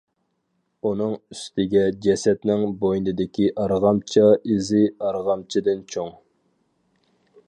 [0.85, 6.11] -ئۇنىڭ ئۈستىگە جەسەتنىڭ بوينىدىكى ئارغامچا ئىزى ئارغامچىدىن چوڭ.